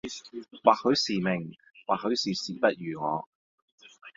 [0.63, 1.55] 或許是命、
[1.85, 3.27] 或許是時不與我。